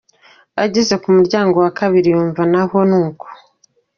Ageze 0.63 0.95
ku 1.01 1.07
muryango 1.15 1.55
wa 1.63 1.71
kabiri 1.79 2.07
yumva 2.13 2.41
na 2.51 2.61
ho 2.69 2.77
ni 2.89 2.95
uko. 3.05 3.25